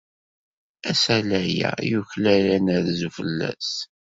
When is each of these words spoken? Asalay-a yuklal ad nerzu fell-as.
Asalay-a 0.89 1.71
yuklal 1.89 2.45
ad 2.55 2.61
nerzu 2.65 3.09
fell-as. 3.17 3.69